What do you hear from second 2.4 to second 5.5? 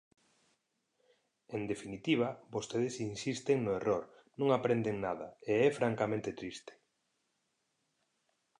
vostedes insisten no error, non aprenden nada,